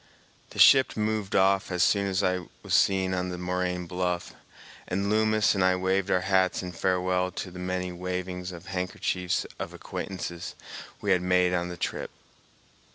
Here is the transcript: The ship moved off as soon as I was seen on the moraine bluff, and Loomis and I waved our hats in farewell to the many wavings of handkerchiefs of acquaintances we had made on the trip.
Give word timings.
The 0.49 0.57
ship 0.57 0.97
moved 0.97 1.35
off 1.35 1.69
as 1.69 1.83
soon 1.83 2.07
as 2.07 2.23
I 2.23 2.47
was 2.63 2.73
seen 2.73 3.13
on 3.13 3.29
the 3.29 3.37
moraine 3.37 3.85
bluff, 3.85 4.33
and 4.87 5.11
Loomis 5.11 5.53
and 5.53 5.63
I 5.63 5.75
waved 5.75 6.09
our 6.09 6.21
hats 6.21 6.63
in 6.63 6.71
farewell 6.71 7.29
to 7.33 7.51
the 7.51 7.59
many 7.59 7.91
wavings 7.91 8.51
of 8.51 8.65
handkerchiefs 8.65 9.45
of 9.59 9.75
acquaintances 9.75 10.55
we 11.01 11.11
had 11.11 11.21
made 11.21 11.53
on 11.53 11.69
the 11.69 11.77
trip. 11.77 12.09